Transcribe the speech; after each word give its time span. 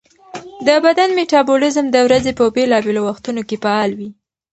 د 0.67 0.69
بدن 0.85 1.09
میټابولیزم 1.17 1.85
د 1.91 1.97
ورځې 2.07 2.31
په 2.39 2.43
بېلابېلو 2.55 3.01
وختونو 3.09 3.41
کې 3.47 3.61
فعال 3.63 3.91
وي. 3.97 4.09